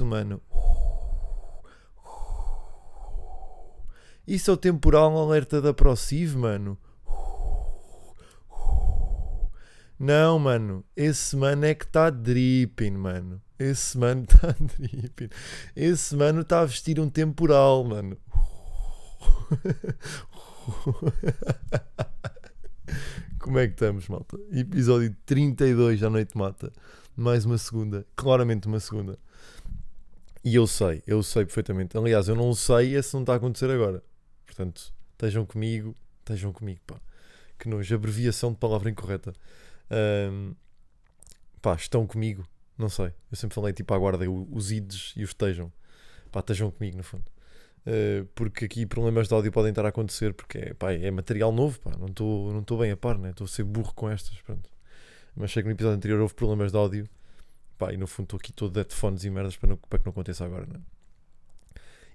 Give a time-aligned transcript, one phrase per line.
[0.00, 0.40] é isso, mano?
[4.26, 6.78] Isso é o temporal alerta da ProSiv, mano?
[9.98, 10.84] Não, mano.
[10.96, 13.42] Esse mano é que está dripping, mano.
[13.58, 15.28] Esse mano está dripping.
[15.76, 18.16] Esse mano está a vestir um temporal, mano.
[23.38, 24.38] Como é que estamos, malta?
[24.52, 26.72] Episódio 32 da Noite Mata.
[27.16, 28.06] Mais uma segunda.
[28.16, 29.18] Claramente uma segunda.
[30.42, 31.96] E eu sei, eu sei perfeitamente.
[31.96, 34.02] Aliás, eu não sei é se não está a acontecer agora.
[34.46, 35.94] Portanto, estejam comigo.
[36.20, 36.96] Estejam comigo, pá.
[37.58, 37.94] Que nojo.
[37.94, 39.34] Abreviação de palavra incorreta.
[39.90, 40.54] Um,
[41.60, 42.46] pá, estão comigo.
[42.78, 43.12] Não sei.
[43.30, 45.70] Eu sempre falei tipo à guarda, os ides e os estejam.
[46.32, 47.24] Pá, estejam comigo, no fundo.
[47.86, 51.50] Uh, porque aqui problemas de áudio podem estar a acontecer porque é, pá, é material
[51.50, 53.30] novo, pá, não estou não bem a par, né?
[53.30, 54.40] estou a ser burro com estas.
[54.42, 54.70] Pronto.
[55.34, 57.08] Mas sei que no episódio anterior houve problemas de áudio
[57.80, 60.04] pá, e no fundo estou aqui todo de headphones e merdas para, não, para que
[60.04, 60.66] não aconteça agora.
[60.66, 60.78] Né?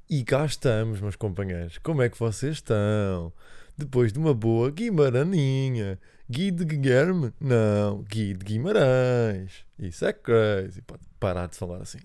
[0.08, 1.80] E cá estamos, meus companheiros.
[1.80, 3.34] Como é que vocês estão?
[3.76, 6.00] Depois de uma boa Guimaraninha.
[6.30, 7.34] Gui de Guilherme?
[7.42, 9.66] Não, Gui de Guimarães.
[9.80, 10.84] Isso é crazy.
[10.84, 11.98] Pode parar de falar assim.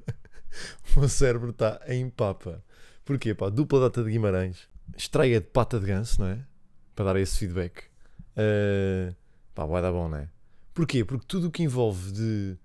[0.96, 2.64] o meu cérebro está em papa.
[3.04, 3.34] Porquê?
[3.34, 4.66] Pá, dupla data de Guimarães.
[4.96, 6.38] Estreia de pata de ganso, não é?
[6.96, 7.84] Para dar esse feedback.
[8.32, 9.14] Uh,
[9.54, 10.28] pá, vai dar bom, não é?
[10.72, 11.04] Porquê?
[11.04, 12.58] Porque tudo o que envolve de.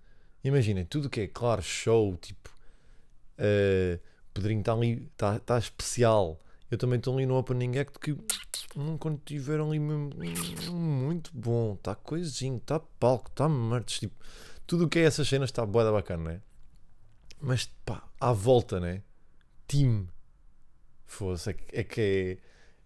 [0.44, 2.50] Imaginem, tudo que é, claro, show, tipo.
[3.38, 4.00] Uh,
[4.34, 6.40] Pedrinho está ali, está tá especial.
[6.70, 8.14] Eu também estou ali no Opening Act que
[8.76, 10.10] hum, quando tiveram ali hum,
[10.72, 14.16] muito bom, está coisinho, está palco, está merdes, tipo,
[14.66, 16.42] tudo o que é essas cenas está boa bacana, não é?
[17.40, 19.03] Mas pá, à volta, né?
[19.68, 20.08] Time.
[21.06, 22.40] Fosse, é, é, que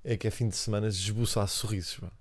[0.03, 1.97] é, é que é fim de semana de esboçar sorrisos.
[1.99, 2.11] Pá.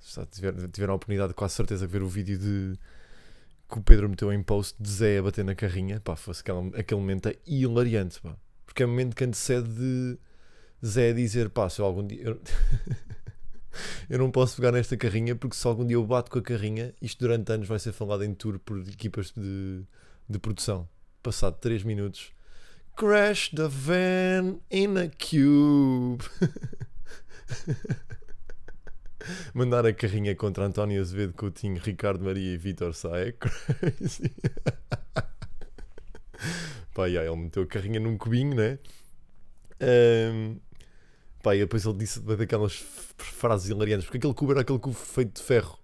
[0.00, 2.78] Se tiver, tiveram a oportunidade, quase certeza, de ver o vídeo de
[3.68, 6.76] que o Pedro meteu em post de Zé a bater na carrinha, pá, fosse aquele,
[6.76, 8.36] aquele momento é hilariante, pá.
[8.64, 10.18] Porque é o momento que antecede de
[10.84, 12.22] Zé a dizer, pá, se eu algum dia.
[12.22, 12.40] Eu...
[14.08, 16.94] eu não posso pegar nesta carrinha porque se algum dia eu bato com a carrinha,
[17.00, 19.82] isto durante anos vai ser falado em tour por equipas de,
[20.28, 20.88] de produção.
[21.22, 22.32] Passado 3 minutos,
[22.96, 26.24] crash the van in a cube.
[29.54, 34.32] Mandar a carrinha contra António Azevedo, Coutinho, Ricardo Maria e Vitor Sá é crazy.
[36.94, 38.78] Pá, yeah, ele meteu a carrinha num cubinho, né?
[39.80, 40.58] Um,
[41.42, 42.74] pá, e depois ele disse daquelas
[43.18, 45.78] frases hilariantes, porque aquele cubo era aquele cubo feito de ferro.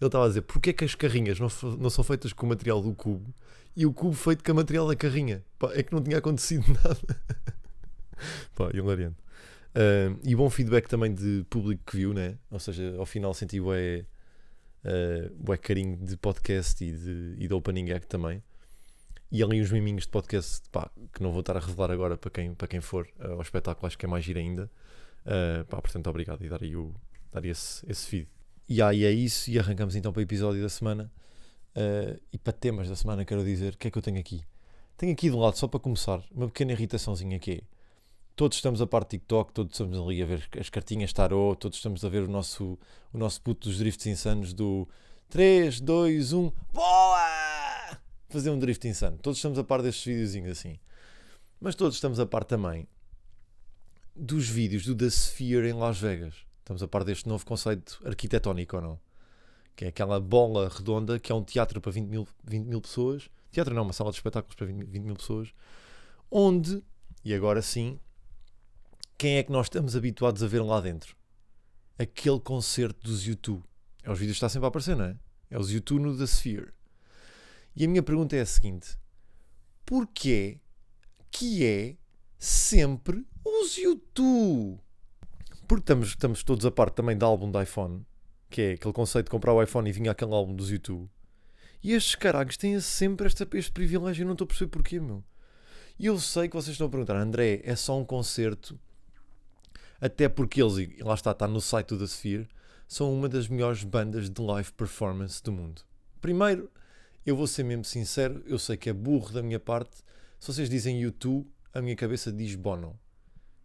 [0.00, 1.48] Ele estava a dizer, porquê é que as carrinhas não,
[1.78, 3.32] não são feitas com o material do cubo
[3.76, 5.44] e o cubo feito com o material da carrinha?
[5.58, 7.20] Pá, é que não tinha acontecido nada.
[8.54, 9.16] Pá, hilariante.
[9.74, 12.38] Uh, e bom feedback também de público que viu, né?
[12.50, 14.04] Ou seja, ao final senti o é,
[14.84, 18.42] uh, carinho de podcast e de, e de opening act também.
[19.30, 22.30] E ali os miminhos de podcast, pá, que não vou estar a revelar agora para
[22.30, 24.70] quem, para quem for uh, ao espetáculo, acho que é mais giro ainda.
[25.24, 26.94] Uh, pá, portanto, obrigado e dar aí o,
[27.32, 28.28] dar esse, esse feed.
[28.68, 31.10] E aí é isso, e arrancamos então para o episódio da semana.
[31.74, 34.44] Uh, e para temas da semana, quero dizer, o que é que eu tenho aqui?
[34.98, 37.60] Tenho aqui de lado, só para começar, uma pequena irritaçãozinha que é.
[38.34, 42.04] Todos estamos a parte TikTok, todos estamos ali a ver as cartinhas tarot, todos estamos
[42.04, 42.78] a ver o nosso,
[43.12, 44.88] o nosso puto dos drifts insanos do
[45.28, 47.32] 3, 2, 1, BOA!
[48.32, 49.18] fazer um drift insano.
[49.18, 50.78] Todos estamos a par destes videozinhos assim.
[51.60, 52.88] Mas todos estamos a par também
[54.16, 56.34] dos vídeos do The Sphere em Las Vegas.
[56.58, 59.00] Estamos a par deste novo conceito arquitetónico ou não?
[59.76, 63.28] Que é aquela bola redonda que é um teatro para 20 mil, 20 mil pessoas.
[63.50, 65.52] Teatro não, uma sala de espetáculos para 20, 20 mil pessoas.
[66.30, 66.82] Onde,
[67.24, 67.98] e agora sim,
[69.22, 71.16] quem é que nós estamos habituados a ver lá dentro?
[71.96, 73.62] Aquele concerto dos YouTube.
[74.02, 75.16] É os vídeos que está sempre a aparecer, não é?
[75.48, 76.72] É os YouTube no The Sphere.
[77.76, 78.98] E a minha pergunta é a seguinte:
[79.86, 80.58] porquê
[81.30, 81.96] que é
[82.36, 84.80] sempre os YouTube?
[85.68, 88.04] Porque estamos, estamos todos a parte também do álbum do iPhone,
[88.50, 91.08] que é aquele conceito de comprar o iPhone e vinha aquele álbum dos YouTube.
[91.80, 95.22] E estes caralhos têm sempre este, este privilégio, eu não estou a perceber porquê, meu.
[95.96, 98.76] E eu sei que vocês estão a perguntar, André, é só um concerto?
[100.02, 102.48] Até porque eles, e lá está, está no site do The Sphere,
[102.88, 105.82] são uma das melhores bandas de live performance do mundo.
[106.20, 106.68] Primeiro,
[107.24, 109.98] eu vou ser mesmo sincero, eu sei que é burro da minha parte.
[110.40, 112.98] Se vocês dizem YouTube, a minha cabeça diz Bono.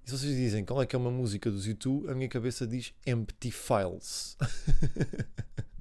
[0.06, 2.68] E se vocês dizem qual é que é uma música dos YouTube, a minha cabeça
[2.68, 4.38] diz Empty Files.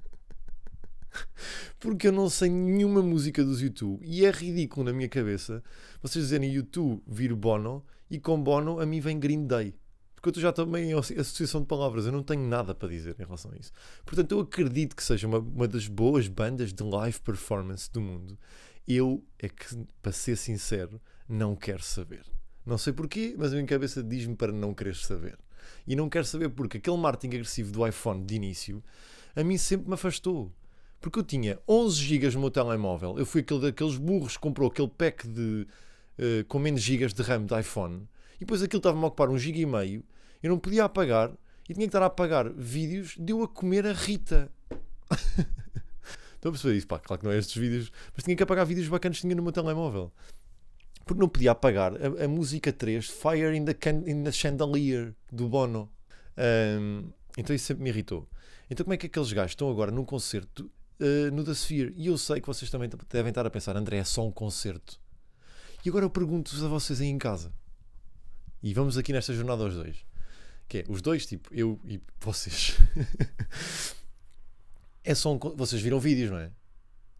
[1.79, 4.03] Porque eu não sei nenhuma música dos YouTube.
[4.03, 5.63] E é ridículo na minha cabeça
[6.01, 9.75] vocês dizerem YouTube vir Bono e com Bono a mim vem Green Day
[10.21, 13.23] porque eu já também em associação de palavras, eu não tenho nada para dizer em
[13.23, 13.71] relação a isso.
[14.03, 18.37] Portanto, eu acredito que seja uma, uma das boas bandas de live performance do mundo.
[18.87, 19.65] Eu é que,
[20.01, 20.99] para ser sincero,
[21.29, 22.25] não quero saber.
[22.65, 25.37] Não sei porquê, mas a minha cabeça diz-me para não querer saber.
[25.85, 28.83] E não quero saber porque aquele marketing agressivo do iPhone de início
[29.35, 30.51] a mim sempre me afastou.
[30.99, 33.19] Porque eu tinha 11 GB no meu telemóvel.
[33.19, 35.67] Eu fui aquele daqueles burros que comprou aquele pack de,
[36.17, 38.07] uh, com menos GB de RAM de iPhone.
[38.37, 40.03] E depois aquilo estava-me a ocupar um GB e meio.
[40.41, 41.31] Eu não podia apagar.
[41.67, 44.49] E tinha que estar a apagar vídeos de eu a comer a Rita.
[46.35, 46.87] Estão a perceber isso?
[46.87, 47.91] Pá, claro que não é estes vídeos.
[48.15, 50.11] Mas tinha que apagar vídeos bacanas que tinha no meu telemóvel.
[51.03, 55.13] Porque não podia apagar a, a música 3, Fire in the, Can in the Chandelier,
[55.31, 55.89] do Bono.
[56.37, 58.27] Um, então isso sempre me irritou.
[58.69, 60.69] Então como é que aqueles gajos estão agora num concerto
[60.99, 61.93] uh, no The Sphere?
[61.95, 64.99] E eu sei que vocês também devem estar a pensar, André, é só um concerto.
[65.85, 67.51] E agora eu pergunto-vos a vocês aí em casa.
[68.61, 70.05] E vamos aqui nesta jornada aos dois.
[70.67, 72.77] Que é, os dois, tipo, eu e vocês.
[75.03, 76.51] é só um, Vocês viram vídeos, não é?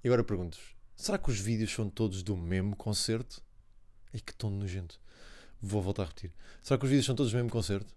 [0.03, 3.41] E agora pergunto-vos, será que os vídeos são todos do mesmo concerto?
[4.13, 4.99] Ai que tom nojento.
[5.61, 6.31] Vou voltar a repetir.
[6.61, 7.93] Será que os vídeos são todos do mesmo concerto?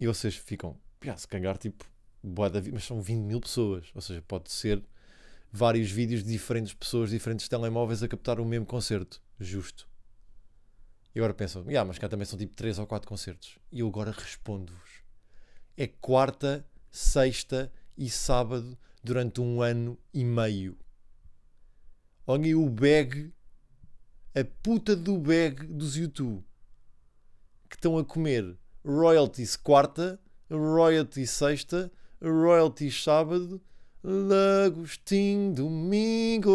[0.00, 0.76] E vocês ficam,
[1.16, 1.84] se cagar, tipo,
[2.22, 3.90] boa da mas são 20 mil pessoas.
[3.94, 4.82] Ou seja, pode ser
[5.52, 9.22] vários vídeos de diferentes pessoas, diferentes telemóveis a captar o mesmo concerto.
[9.38, 9.91] Justo.
[11.14, 13.58] E agora pensam, yeah, mas cá também são tipo 3 ou 4 concertos.
[13.70, 15.02] E eu agora respondo-vos.
[15.76, 20.76] É quarta, sexta e sábado durante um ano e meio.
[22.26, 23.32] Olhem o bag,
[24.34, 26.44] a puta do bag dos YouTube
[27.68, 30.20] que estão a comer royalties quarta,
[30.50, 31.90] royalties sexta
[32.22, 33.60] Royalties sábado,
[34.04, 36.54] Lagostim domingo,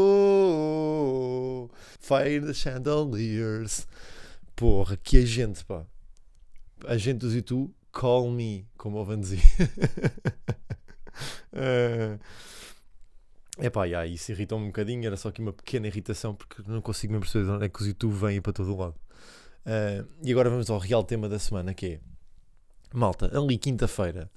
[2.00, 3.86] Fire the Chandeliers.
[4.58, 5.86] Porra, que agente, pá.
[6.88, 9.38] Agentes e tu, call me, como o Van dizer.
[11.54, 12.20] uh,
[13.64, 17.14] epá, yeah, isso irritou-me um bocadinho, era só aqui uma pequena irritação porque não consigo
[17.14, 18.96] me perceber onde é que os YouTube vêm para todo o lado.
[19.64, 22.00] Uh, e agora vamos ao real tema da semana que é
[22.92, 24.32] Malta, ali quinta-feira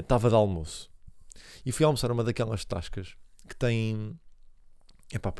[0.00, 0.90] estava uh, de almoço
[1.66, 3.14] e fui almoçar uma daquelas tascas
[3.46, 4.18] que tem.
[5.12, 5.34] Epá,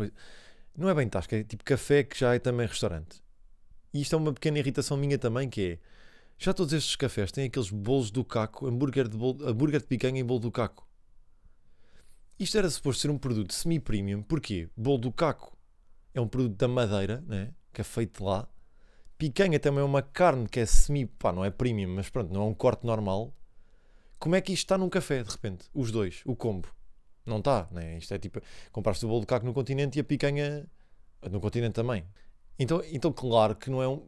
[0.77, 3.24] não é bem tasca, é tipo café que já é também restaurante.
[3.94, 5.79] E isto é uma pequena irritação minha também, que é.
[6.37, 10.19] Já todos estes cafés têm aqueles bolos do caco, hambúrguer de, bolo, hambúrguer de picanha
[10.19, 10.85] e bolo do caco.
[12.37, 14.20] Isto era suposto ser um produto semi-premium.
[14.20, 14.69] Porquê?
[14.76, 15.56] Bolo do caco
[16.12, 17.55] é um produto da madeira, né?
[17.73, 18.49] que é feito lá.
[19.17, 22.43] Picanha também é uma carne que é semi, pá, não é premium, mas pronto, não
[22.43, 23.32] é um corte normal.
[24.19, 25.67] Como é que isto está num café, de repente?
[25.73, 26.69] Os dois, o combo.
[27.25, 27.97] Não está, né?
[27.97, 28.40] Isto é tipo,
[28.73, 30.67] compraste o bolo de caco no continente e a picanha
[31.31, 32.05] no continente também.
[32.59, 34.06] Então, então claro que não é um...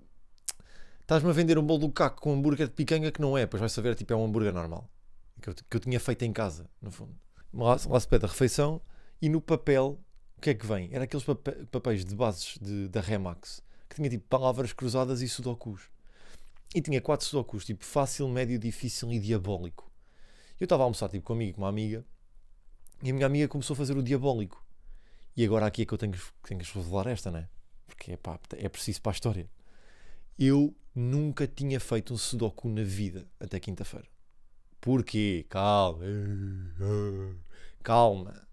[1.00, 3.46] Estás-me a vender um bolo do caco com um hambúrguer de picanha que não é,
[3.46, 4.90] pois vais saber, tipo, é um hambúrguer normal.
[5.40, 7.14] Que eu, que eu tinha feito em casa, no fundo.
[7.52, 8.80] Lá, lá se pede a refeição
[9.20, 10.00] e no papel,
[10.36, 10.88] o que é que vem?
[10.92, 11.24] Era aqueles
[11.70, 15.88] papéis de bases de, da Remax, que tinha tipo palavras cruzadas e sudokus.
[16.74, 19.90] E tinha quatro sudokus, tipo fácil, médio, difícil e diabólico.
[20.58, 22.04] Eu estava a almoçar tipo, comigo, com uma amiga,
[23.02, 24.64] e a minha amiga começou a fazer o diabólico.
[25.36, 27.48] E agora aqui é que eu tenho, tenho que revelar esta, né?
[27.86, 28.18] Porque
[28.56, 29.50] é preciso para a história.
[30.38, 34.06] Eu nunca tinha feito um sudoku na vida até quinta-feira.
[34.80, 35.46] Porquê?
[35.48, 36.04] Calma.
[37.82, 38.46] Calma.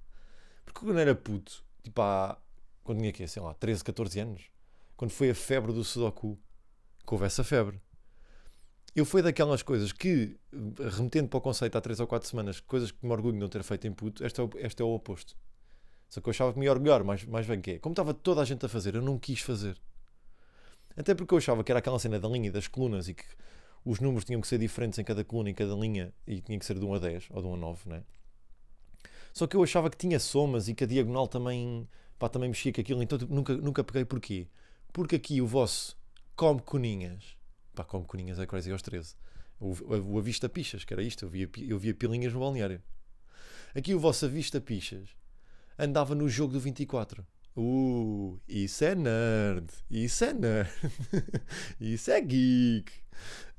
[0.65, 2.37] Porque quando era puto, tipo há,
[2.83, 4.43] quando tinha aqui, sei lá, 13, 14 anos,
[4.95, 6.39] quando foi a febre do sudoku,
[7.05, 7.81] que houve essa febre
[8.95, 10.37] eu fui daquelas coisas que,
[10.95, 13.49] remetendo para o conceito há 3 ou 4 semanas, coisas que me orgulho de não
[13.49, 15.35] ter feito em puto, este é o, este é o oposto.
[16.13, 17.79] Só que eu achava que me ia mais, mais bem que é.
[17.79, 19.75] Como estava toda a gente a fazer, eu não quis fazer.
[20.95, 23.23] Até porque eu achava que era aquela cena da linha e das colunas e que
[23.83, 26.67] os números tinham que ser diferentes em cada coluna, em cada linha, e tinha que
[26.67, 28.03] ser de 1 a 10 ou de 1 a 9, né?
[29.33, 31.89] Só que eu achava que tinha somas e que a diagonal também,
[32.19, 34.47] pá, também mexia com aquilo, então tipo, nunca, nunca peguei porquê?
[34.91, 35.97] Porque aqui o vosso
[36.35, 37.35] come coninhas
[37.73, 39.15] pá, como coninhas é Crazy aos 13.
[39.59, 42.79] O, o, o Avista Pichas, que era isto, eu via, eu via pilinhas no balneário.
[43.73, 45.22] Aqui o vosso Avista Pichas
[45.77, 47.25] andava no jogo do 24.
[47.55, 50.69] Uh, isso é nerd, isso é nerd,
[51.79, 52.91] isso é geek.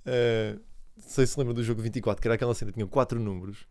[0.04, 0.61] Uh,
[0.97, 3.66] não sei se lembra do jogo 24, que era aquela cena, tinha quatro números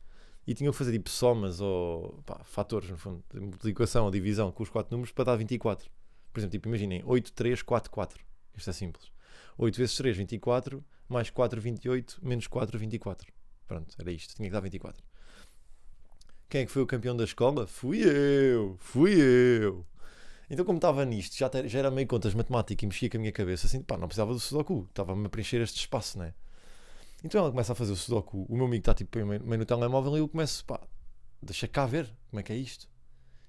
[0.46, 4.52] e tinham que fazer tipo somas ou pá, fatores, no fundo, de multiplicação ou divisão
[4.52, 5.90] com os quatro números para dar 24.
[6.32, 8.26] Por exemplo, tipo, imaginem 8, 3, 4, 4.
[8.56, 9.12] Isto é simples.
[9.58, 13.32] 8 vezes 3, 24, mais 4, 28, menos 4, 24.
[13.68, 15.04] Pronto, era isto, tinha que dar 24.
[16.54, 17.66] Quem é que foi o campeão da escola?
[17.66, 19.84] Fui eu, fui eu.
[20.48, 23.32] Então, como estava nisto, já, já era meio contas matemática e mexia com a minha
[23.32, 26.36] cabeça, assim, pá, não precisava do Sudoku, estava-me a preencher este espaço, né?
[27.24, 30.16] Então ela começa a fazer o Sudoku, o meu amigo está tipo meio, no telemóvel
[30.16, 30.80] e eu começo, pá,
[31.42, 32.88] deixa cá ver como é que é isto.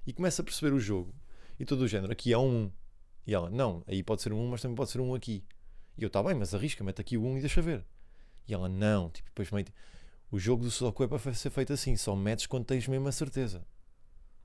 [0.06, 1.14] E começa a perceber o jogo.
[1.60, 2.72] E todo o género, aqui há um 1.
[3.26, 5.44] E ela, não, aí pode ser um 1, mas também pode ser um aqui.
[5.98, 7.84] E eu, tá bem, mas arrisca, mete aqui o 1 e deixa ver.
[8.48, 9.66] E ela, não, tipo, depois meio.
[10.34, 13.12] O jogo do Sudoku é para ser feito assim, só metes quando tens mesmo a
[13.12, 13.64] certeza.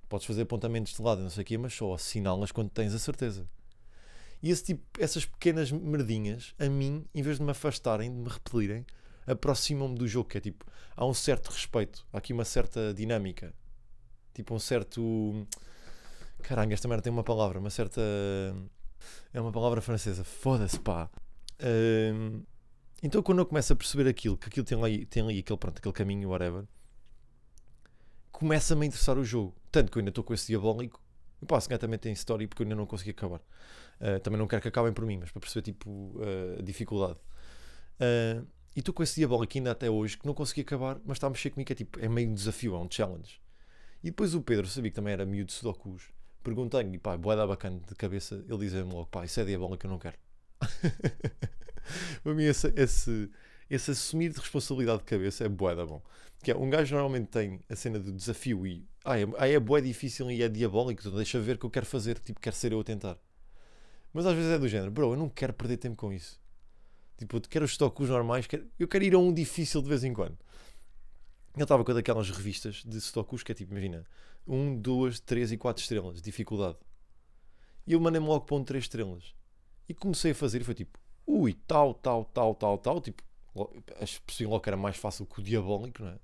[0.08, 3.00] Podes fazer apontamentos de lado, não sei o quê, mas só assinalas quando tens a
[3.00, 3.50] certeza.
[4.40, 8.30] E esse tipo, essas pequenas merdinhas, a mim, em vez de me afastarem, de me
[8.30, 8.86] repelirem,
[9.26, 10.64] aproximam-me do jogo, que é tipo,
[10.96, 13.52] há um certo respeito, há aqui uma certa dinâmica,
[14.32, 15.48] tipo um certo.
[16.44, 18.00] Caralho, esta merda tem uma palavra, uma certa.
[19.34, 21.10] É uma palavra francesa, foda-se pá.
[21.60, 22.44] Um...
[23.02, 25.78] Então quando eu começo a perceber aquilo, que aquilo tem ali, tem ali aquele, pronto,
[25.78, 26.66] aquele caminho, whatever,
[28.32, 29.56] começa-me a interessar o jogo.
[29.72, 31.02] Tanto que eu ainda estou com esse diabólico.
[31.42, 33.40] E pá, se também tem story porque eu ainda não consegui acabar.
[34.00, 37.20] Uh, também não quero que acabem por mim, mas para perceber tipo uh, a dificuldade.
[38.00, 41.28] Uh, e estou com esse diabólico ainda até hoje que não consegui acabar, mas está
[41.28, 43.42] a mexer comigo, que é tipo, é meio um desafio, é um challenge.
[44.04, 46.04] E depois o Pedro, sabia que também era miúdo de Sudokus,
[46.42, 50.00] perguntei-lhe, pá, boeda bacana de cabeça, ele dizia-me logo, pá, isso é diabólico eu não
[50.00, 50.18] quero.
[52.24, 53.30] para mim esse, esse,
[53.70, 56.02] esse assumir de responsabilidade de cabeça é boeda bom.
[56.44, 60.30] Que é, um gajo normalmente tem a cena do desafio e ah, é, é difícil
[60.32, 62.80] e é diabólico, então deixa ver o que eu quero fazer, tipo, quero ser eu
[62.80, 63.18] a tentar.
[64.14, 66.40] Mas às vezes é do género, bro, eu não quero perder tempo com isso.
[67.18, 70.04] Tipo, eu quero os stocks normais, quero, eu quero ir a um difícil de vez
[70.04, 70.38] em quando.
[71.58, 74.06] Eu estava com aquelas revistas de stocks que é tipo, imagina,
[74.48, 76.78] 1, 2, 3 e 4 estrelas, dificuldade.
[77.86, 79.36] E eu mandei-me logo para um 3 estrelas.
[79.88, 80.98] E comecei a fazer e foi tipo,
[81.30, 83.02] ui, tal, tal, tal, tal, tal.
[83.02, 83.24] Tipo,
[84.26, 86.20] percebi logo era mais fácil que o diabólico, não é?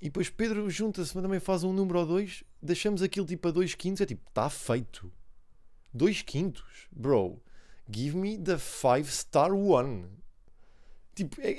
[0.00, 3.50] E depois Pedro junta-se, mas também faz um número ou dois, deixamos aquilo tipo a
[3.50, 5.10] 2 quintos, é tipo, está feito.
[5.92, 7.42] 2 quintos, bro.
[7.90, 10.06] Give me the 5 star one.
[11.14, 11.56] Tipo, é,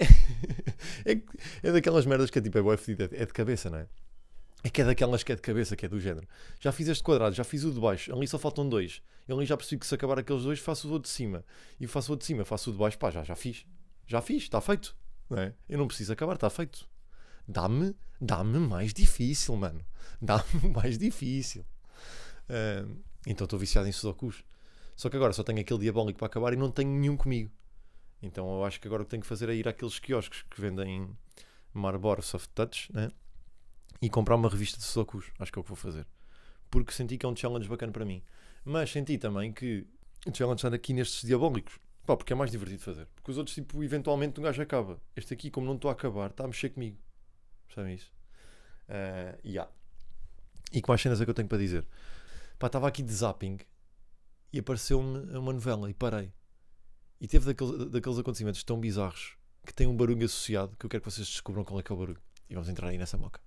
[1.05, 1.21] é,
[1.63, 3.87] é, daquelas merdas que é tipo, é é de cabeça, não é?
[4.67, 6.27] É que é daquelas que é de cabeça, que é do género.
[6.59, 9.01] Já fiz este quadrado, já fiz o de baixo, ali só faltam dois.
[9.25, 11.45] Eu ali já percebi que se acabar aqueles dois, faço o outro de cima.
[11.79, 13.65] E faço o outro de cima, faço o de baixo, pá, já, já fiz.
[14.05, 14.93] Já fiz, está feito.
[15.29, 15.53] Não é?
[15.69, 16.85] Eu não preciso acabar, está feito.
[17.47, 19.85] Dá-me dá-me mais difícil, mano.
[20.21, 21.65] Dá-me mais difícil.
[22.49, 24.43] Uh, então estou viciado em Sudokus.
[24.97, 27.49] Só que agora só tenho aquele diabólico para acabar e não tenho nenhum comigo.
[28.21, 30.59] Então eu acho que agora o que tenho que fazer é ir àqueles quiosques que
[30.59, 31.09] vendem
[31.73, 33.13] Marlboro Soft Touch né?
[34.01, 35.31] E comprar uma revista de Sudokus.
[35.39, 36.05] Acho que é o que vou fazer.
[36.69, 38.21] Porque senti que é um challenge bacana para mim.
[38.63, 39.87] Mas senti também que
[40.25, 41.79] o challenge anda aqui nestes diabólicos.
[42.05, 43.07] Pá, porque é mais divertido fazer.
[43.15, 44.99] Porque os outros, tipo, eventualmente um gajo acaba.
[45.15, 46.97] Este aqui, como não estou a acabar, está a mexer comigo.
[47.67, 48.11] Percebem isso?
[48.87, 49.69] Uh, yeah.
[50.71, 51.85] E que mais cenas é que eu tenho para dizer?
[52.57, 53.59] Pá, estava aqui de zapping
[54.53, 56.31] e apareceu-me uma novela e parei.
[57.19, 61.03] E teve daqueles, daqueles acontecimentos tão bizarros que tem um barulho associado que eu quero
[61.03, 62.21] que vocês descubram qual é que é o barulho.
[62.49, 63.41] E vamos entrar aí nessa moca.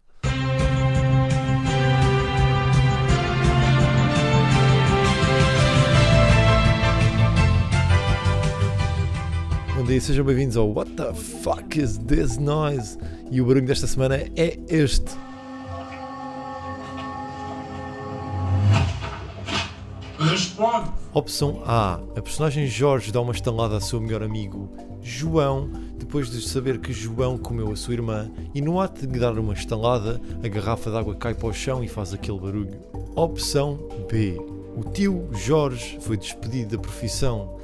[9.81, 12.99] Bom dia, sejam bem-vindos ao What the fuck is this noise?
[13.31, 15.17] E o barulho desta semana é este.
[20.19, 20.91] Responde!
[21.15, 21.95] Opção A.
[21.95, 24.71] A personagem Jorge dá uma estalada ao seu melhor amigo
[25.01, 25.71] João
[26.11, 29.55] depois de saber que João comeu a sua irmã e no ato de dar uma
[29.55, 32.81] estalada, a garrafa d'água cai para o chão e faz aquele barulho.
[33.15, 33.79] Opção
[34.11, 34.37] B.
[34.77, 37.57] O tio Jorge foi despedido da profissão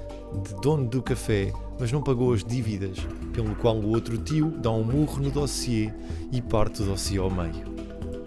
[0.45, 2.99] de dono do café mas não pagou as dívidas,
[3.33, 5.93] pelo qual o outro tio dá um murro no dossiê
[6.31, 7.65] e parte o dossiê ao meio.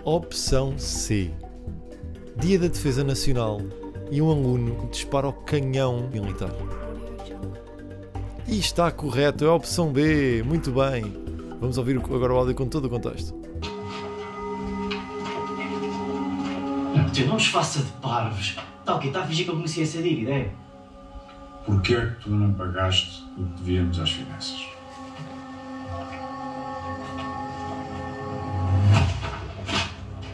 [0.04, 1.32] Opção C.
[2.36, 3.62] Dia da Defesa Nacional
[4.12, 6.54] e um aluno dispara o canhão militar.
[8.52, 10.42] E está correto, é a opção B.
[10.42, 11.04] Muito bem.
[11.60, 13.32] Vamos ouvir agora o áudio com todo o contexto.
[17.14, 18.58] Tio, não os faça de parvos.
[18.84, 20.52] Tal que está a fingir que eu conhecia essa dívida, é?
[21.64, 24.68] Porquê é que tu não pagaste o que devíamos às finanças?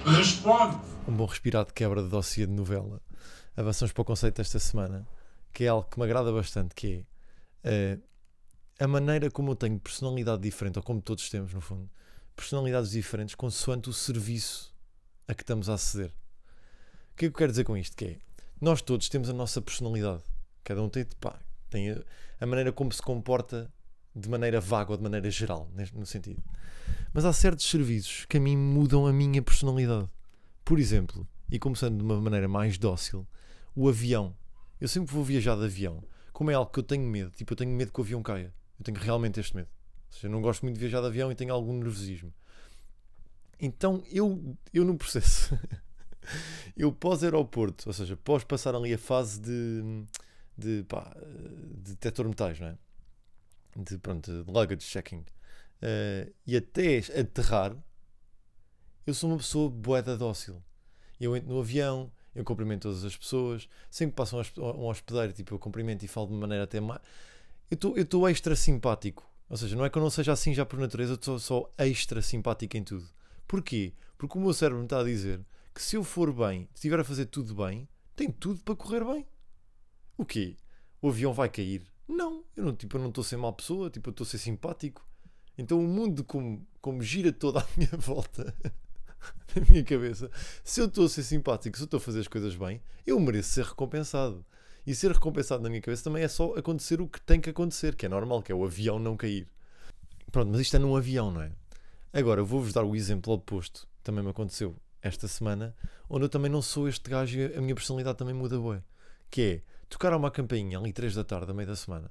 [0.05, 0.77] Responde!
[1.05, 3.01] Um bom respirado de quebra de dossiê de novela.
[3.57, 5.05] Avançamos para o conceito desta semana,
[5.53, 7.14] que é algo que me agrada bastante, que é
[7.65, 8.01] uh,
[8.79, 11.89] a maneira como eu tenho personalidade diferente, ou como todos temos, no fundo,
[12.35, 14.73] personalidades diferentes consoante o serviço
[15.27, 16.11] a que estamos a aceder.
[17.13, 17.95] O que é que eu quero dizer com isto?
[17.95, 18.17] Que é,
[18.61, 20.23] nós todos temos a nossa personalidade
[20.65, 22.01] Cada um tem, pá, tem a,
[22.39, 23.71] a, maneira como se comporta
[24.15, 26.41] de maneira vaga ou de maneira geral, no sentido.
[27.13, 30.09] Mas há certos serviços que a mim mudam a minha personalidade.
[30.65, 33.27] Por exemplo, e começando de uma maneira mais dócil,
[33.75, 34.35] o avião.
[34.81, 36.03] Eu sempre vou viajar de avião.
[36.35, 38.53] Como é algo que eu tenho medo, tipo, eu tenho medo que o avião caia.
[38.77, 39.69] Eu tenho realmente este medo.
[40.07, 42.33] Ou seja, eu não gosto muito de viajar de avião e tenho algum nervosismo.
[43.57, 45.57] Então, eu, eu no processo,
[46.75, 50.05] eu pós-aeroporto, ou seja, pós passar ali a fase de,
[50.57, 51.15] de, pá,
[51.73, 52.77] de detector metais, não é?
[53.77, 55.23] De, pronto, de luggage checking.
[55.81, 57.77] Uh, e até aterrar,
[59.07, 60.61] eu sou uma pessoa boeda dócil.
[61.17, 65.59] Eu entro no avião, eu cumprimento todas as pessoas, sempre passo um hospedeiro, tipo, eu
[65.59, 67.01] cumprimento e falo de maneira até mais.
[67.71, 69.25] Eu estou extra simpático.
[69.49, 71.71] Ou seja, não é que eu não seja assim já por natureza, eu estou só
[71.77, 73.07] extra simpático em tudo.
[73.47, 73.93] Porquê?
[74.17, 75.39] Porque o meu cérebro me está a dizer
[75.73, 79.25] que se eu for bem, estiver a fazer tudo bem, tem tudo para correr bem.
[80.17, 80.57] O quê?
[81.01, 81.83] O avião vai cair?
[82.07, 84.27] Não, eu não tipo, eu não estou a ser má pessoa, tipo, eu estou a
[84.27, 85.05] ser simpático.
[85.57, 88.53] Então o mundo como, como gira toda à minha volta,
[89.55, 90.29] na minha cabeça,
[90.63, 93.19] se eu estou a ser simpático, se eu estou a fazer as coisas bem, eu
[93.19, 94.45] mereço ser recompensado.
[94.85, 97.95] E ser recompensado na minha cabeça também é só acontecer o que tem que acontecer,
[97.95, 99.47] que é normal, que é o avião não cair.
[100.31, 101.51] Pronto, mas isto é num avião, não é?
[102.13, 103.87] Agora, vou-vos dar o exemplo oposto.
[104.03, 105.75] Também me aconteceu esta semana,
[106.09, 108.83] onde eu também não sou este gajo e a minha personalidade também muda bué.
[109.29, 112.09] Que é, a uma campainha ali 3 da tarde, a meio da semana,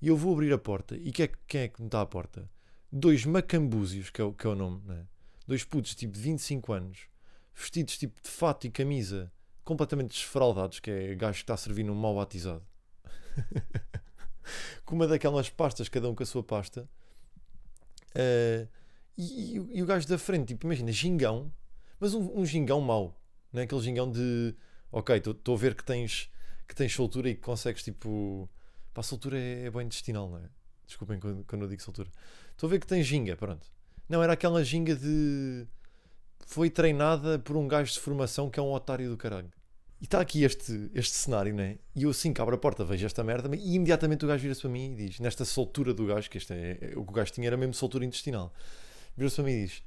[0.00, 2.06] e eu vou abrir a porta, e quem é, quem é que me dá à
[2.06, 2.48] porta?
[2.90, 5.06] Dois macambúzios, que é, que é o nome, né?
[5.50, 7.08] Dois putos, tipo de 25 anos,
[7.52, 9.32] vestidos tipo de fato e camisa,
[9.64, 12.64] completamente desfraldados, que é gajo que está a servir num mal batizado.
[14.86, 16.88] com uma daquelas pastas, cada um com a sua pasta.
[18.14, 18.68] Uh,
[19.18, 21.52] e, e, e, o gajo da frente, tipo, imagina, gingão,
[21.98, 23.20] mas um, um gingão mau,
[23.52, 24.54] não é aquele gingão de
[24.92, 26.30] ok, estou a ver que tens,
[26.68, 28.48] que tens soltura e que consegues tipo.
[28.94, 30.48] Pá, soltura é, é intestinal, não é?
[30.86, 32.08] Desculpem quando, quando eu digo soltura.
[32.52, 33.66] Estou a ver que tens ginga, pronto.
[34.10, 35.68] Não, era aquela ginga de.
[36.44, 39.48] Foi treinada por um gajo de formação que é um otário do caralho.
[40.00, 41.78] E está aqui este, este cenário, né?
[41.94, 44.62] E eu assim que abro a porta, vejo esta merda e imediatamente o gajo vira-se
[44.62, 47.14] para mim e diz: Nesta soltura do gajo, que este é, é, o que o
[47.14, 48.52] gajo tinha era mesmo soltura intestinal,
[49.16, 49.82] vira-se para mim e diz: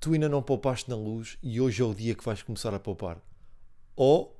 [0.00, 2.80] Tu ainda não poupaste na luz e hoje é o dia que vais começar a
[2.80, 3.22] poupar.
[3.94, 4.32] Oh,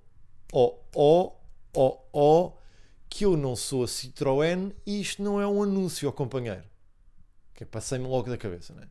[0.52, 1.36] oh, oh,
[1.72, 2.52] oh, oh,
[3.08, 6.64] que eu não sou a Citroën e isto não é um anúncio ao companheiro.
[7.58, 8.88] Que passei-me logo da cabeça, né?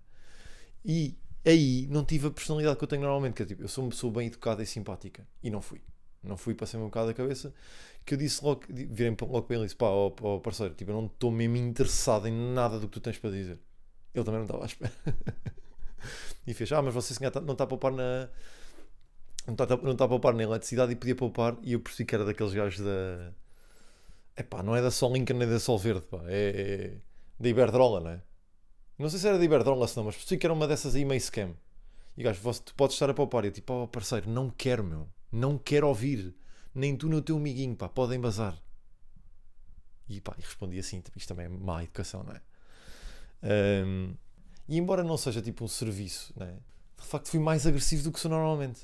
[0.83, 3.85] E aí não tive a personalidade que eu tenho normalmente, que é tipo, eu sou
[3.85, 5.25] uma pessoa bem educada e simpática.
[5.41, 5.79] E não fui.
[6.21, 7.53] Não fui, passei-me um bocado da cabeça.
[8.05, 10.91] Que eu disse logo, virei logo para ele e disse: pá, ó, ó parceiro, tipo,
[10.91, 13.57] eu não estou mesmo interessado em nada do que tu tens para dizer.
[14.13, 14.91] Ele também não estava à espera.
[16.45, 17.13] e fez: ah, mas você
[17.45, 18.27] não está a poupar na.
[19.45, 21.57] Não está, não está a poupar na eletricidade e podia poupar.
[21.63, 23.31] E eu percebi que era daqueles gajos da.
[24.35, 26.19] É pá, não é da Sol Inca nem da Sol Verde, pá.
[26.25, 26.97] É, é
[27.39, 28.26] da Iberdrola, não é?
[28.97, 31.05] Não sei se era de Iberdrola, se não, mas percebi que era uma dessas aí
[31.05, 31.55] meio scam.
[32.17, 33.45] E gajo, tu podes estar a poupar.
[33.45, 35.07] E eu tipo, oh parceiro, não quero, meu.
[35.31, 36.33] Não quero ouvir.
[36.73, 38.59] Nem tu nem o teu amiguinho, pá, podem bazar.
[40.09, 42.41] E pá, e respondi assim, tipo, isto também é má educação, não é?
[43.85, 44.15] Um,
[44.67, 46.57] e embora não seja tipo um serviço, né?
[46.97, 48.81] de facto fui mais agressivo do que sou normalmente.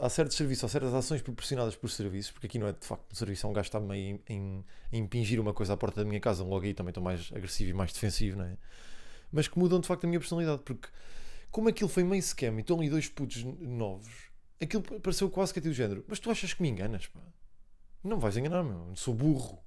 [0.00, 3.12] Há certos serviços, há certas ações proporcionadas por serviços, porque aqui não é de facto
[3.12, 6.08] um serviço, é um gajo que está meio em, impingir uma coisa à porta da
[6.08, 8.56] minha casa, logo aí também estou mais agressivo e mais defensivo, não é?
[9.30, 10.88] Mas que mudam de facto a minha personalidade, porque
[11.50, 15.58] como aquilo foi meio scam e estão ali dois putos novos, aquilo pareceu quase que
[15.58, 17.20] é do género, mas tu achas que me enganas, pá?
[18.02, 19.58] Não vais enganar, meu, sou burro.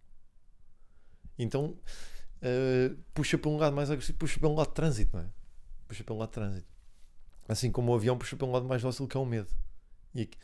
[1.37, 1.77] Então
[2.41, 5.29] uh, puxa para um lado mais agressivo, puxa para um lado de trânsito, não é?
[5.91, 6.67] puxa pelo lado de trânsito.
[7.47, 9.49] Assim como o avião puxa pelo lado mais dócil que é o medo.
[10.15, 10.37] E aqui...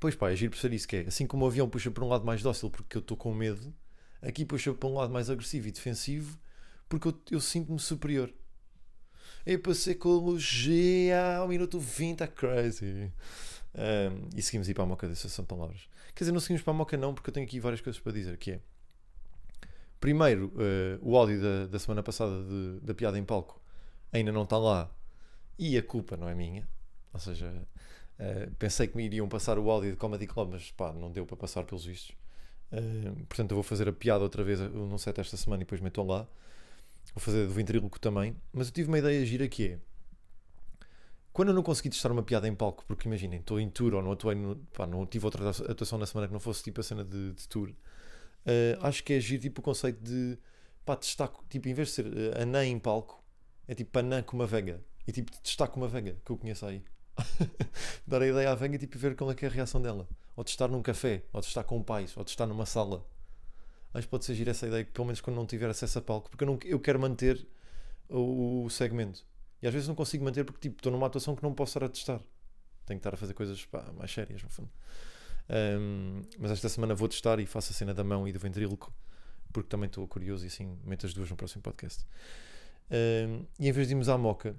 [0.00, 1.00] Pois pá, é giro perceber isso que é.
[1.02, 3.74] Assim como o avião puxa para um lado mais dócil porque eu estou com medo,
[4.22, 6.38] aqui puxa para um lado mais agressivo e defensivo
[6.98, 8.32] porque eu, eu sinto-me superior.
[9.44, 13.12] Eu passei com o G ao minuto 20, a crazy.
[13.74, 15.88] Um, e seguimos ir para a moca dessas são palavras.
[16.14, 18.12] Quer dizer, não seguimos para a moca não, porque eu tenho aqui várias coisas para
[18.12, 18.60] dizer, que é
[20.04, 23.58] primeiro, uh, o áudio da, da semana passada de, da piada em palco
[24.12, 24.94] ainda não está lá
[25.58, 26.68] e a culpa não é minha.
[27.10, 27.50] Ou seja,
[28.18, 31.24] uh, pensei que me iriam passar o áudio de Comedy Club, mas pá, não deu
[31.24, 32.14] para passar pelos vistos.
[32.70, 35.80] Uh, portanto, eu vou fazer a piada outra vez no set esta semana e depois
[35.80, 36.28] meto lá.
[37.12, 38.36] Vou fazer do ventríloco também.
[38.52, 39.78] Mas eu tive uma ideia gira que é
[41.34, 44.00] quando eu não consegui testar uma piada em palco, porque imaginem, estou em tour ou
[44.00, 46.84] não atuei, no, pá, não tive outra atuação na semana que não fosse tipo a
[46.84, 47.74] cena de, de tour, uh,
[48.86, 50.38] acho que é giro tipo o conceito de
[50.84, 53.20] pá, testar, tipo, em vez de ser uh, anã em palco,
[53.66, 54.80] é tipo anã com uma vega.
[55.08, 56.84] E tipo, destaco uma vega que eu conheço aí.
[58.06, 60.08] Dar a ideia à vega e tipo, ver qual é é a reação dela.
[60.36, 63.04] Ou de estar num café, ou de estar com pais, ou de estar numa sala.
[63.94, 66.42] Acho que pode ser essa ideia, pelo menos quando não tiver acesso a palco, porque
[66.42, 67.46] eu, não, eu quero manter
[68.08, 69.24] o, o, segmento.
[69.62, 71.86] E às vezes não consigo manter porque tipo, estou numa atuação que não posso estar
[71.86, 72.20] a testar.
[72.84, 74.70] Tenho que estar a fazer coisas pá, mais sérias, no fundo.
[75.48, 78.92] Um, mas esta semana vou testar e faço a cena da mão e do ventríloco,
[79.52, 82.04] porque também estou curioso e assim meto as duas no próximo podcast.
[82.90, 84.56] Um, e em vez de irmos à moca,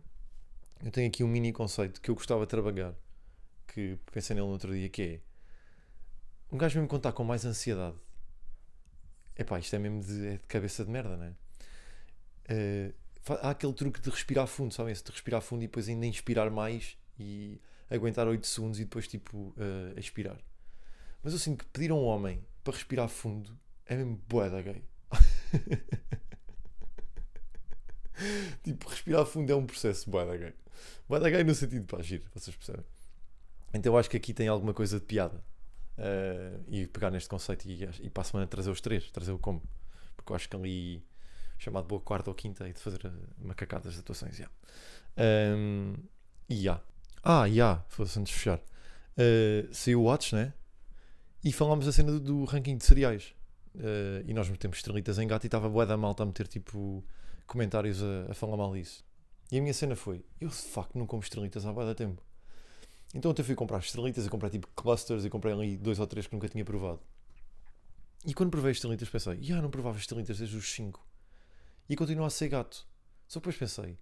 [0.84, 2.94] eu tenho aqui um mini conceito que eu gostava de trabalhar,
[3.68, 5.20] que pensei nele no outro dia, que é
[6.52, 7.98] um gajo mesmo contar com mais ansiedade.
[9.38, 11.34] Epá, isto é mesmo de, é de cabeça de merda, não é?
[13.22, 14.92] Fa- há aquele truque de respirar fundo, sabem?
[14.94, 19.08] Esse de respirar fundo e depois ainda inspirar mais e aguentar 8 segundos e depois
[19.08, 20.38] tipo eh, expirar.
[21.24, 24.62] Mas eu sinto que pedir a um homem para respirar fundo é mesmo bué da
[24.62, 24.84] gay.
[28.64, 30.54] tipo, respirar fundo é um processo bué da gay.
[31.08, 32.86] Bué da gay no sentido, pá, giro, vocês percebem?
[33.74, 35.44] Então eu acho que aqui tem alguma coisa de piada.
[35.98, 39.40] Eh, e pegar neste conceito e, e para a semana trazer os três, trazer o
[39.40, 39.62] como.
[40.16, 41.06] Porque eu acho que ali,
[41.58, 44.50] chamado boa quarta ou quinta, e de fazer eh, macacadas de atuações, já.
[45.18, 45.96] Ahm,
[46.50, 46.82] e já.
[47.24, 48.62] Ah, já, fosse antes de fechar.
[49.18, 50.54] Eh, saiu o Watch, né?
[51.44, 53.34] E falámos a cena do, do ranking de cereais.
[53.78, 57.04] Eh, e nós metemos estrelitas em gato e estava bué da malta a meter tipo
[57.46, 59.04] comentários a, a falar mal disso.
[59.52, 62.22] E a minha cena foi: eu de facto não como estrelitas há bué da tempo.
[63.16, 66.28] Então ontem fui comprar estrelitas e comprei tipo clusters e comprei ali dois ou três
[66.28, 67.00] que nunca tinha provado.
[68.26, 71.02] E quando provei as estrelitas pensei: já não provava estrelitas desde os 5.
[71.88, 72.86] E continua a ser gato.
[73.26, 73.98] Só depois pensei: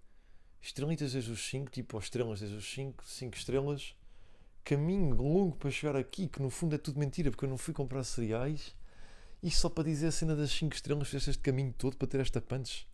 [0.60, 3.94] estrelitas desde os 5, tipo, estrelas desde os 5, 5 estrelas,
[4.64, 7.72] caminho longo para chegar aqui, que no fundo é tudo mentira, porque eu não fui
[7.72, 8.74] comprar cereais.
[9.40, 12.18] E só para dizer a cena das 5 estrelas, fizeste este caminho todo para ter
[12.18, 12.88] esta punch.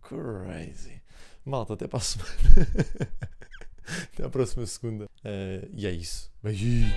[0.00, 1.02] Crazy.
[1.44, 2.30] Malta, até para a semana.
[4.12, 5.04] Até a próxima segunda.
[5.24, 6.30] Uh, e é isso.
[6.42, 6.90] Beijinho.